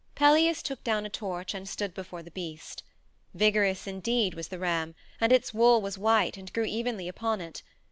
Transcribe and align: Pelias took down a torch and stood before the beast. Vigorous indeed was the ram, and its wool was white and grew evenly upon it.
Pelias 0.15 0.63
took 0.63 0.83
down 0.83 1.05
a 1.05 1.11
torch 1.11 1.53
and 1.53 1.69
stood 1.69 1.93
before 1.93 2.23
the 2.23 2.31
beast. 2.31 2.81
Vigorous 3.35 3.85
indeed 3.85 4.33
was 4.33 4.47
the 4.47 4.57
ram, 4.57 4.95
and 5.19 5.31
its 5.31 5.53
wool 5.53 5.79
was 5.79 5.95
white 5.95 6.37
and 6.37 6.51
grew 6.53 6.65
evenly 6.65 7.07
upon 7.07 7.39
it. 7.39 7.61